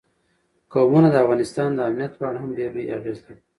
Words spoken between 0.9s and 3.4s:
د افغانستان د امنیت په اړه هم ډېر لوی اغېز